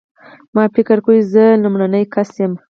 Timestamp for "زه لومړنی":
1.33-2.03